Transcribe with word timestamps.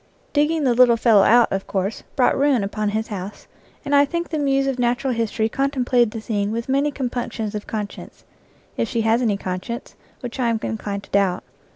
Digging 0.33 0.63
the 0.63 0.73
little 0.73 0.97
fellow 0.97 1.21
out, 1.21 1.47
of 1.51 1.67
course, 1.67 2.01
brought 2.15 2.35
ruin 2.35 2.63
upon 2.63 2.89
his 2.89 3.09
house, 3.09 3.45
and 3.85 3.93
I 3.93 4.03
think 4.03 4.29
the 4.29 4.39
Muse 4.39 4.65
of 4.65 4.79
Natural 4.79 5.13
History 5.13 5.47
contemplated 5.47 6.09
the 6.09 6.21
scene 6.21 6.51
with 6.51 6.67
many 6.67 6.89
com 6.89 7.11
punctions 7.11 7.53
of 7.53 7.67
conscience, 7.67 8.25
if 8.77 8.89
she 8.89 9.01
has 9.01 9.21
any 9.21 9.37
conscience, 9.37 9.95
which 10.21 10.39
I 10.39 10.49
am 10.49 10.59
inclined 10.63 11.03
to 11.03 11.11
doubt. 11.11 11.43